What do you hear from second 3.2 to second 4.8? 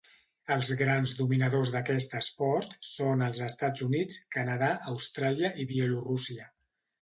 els Estats Units, Canadà,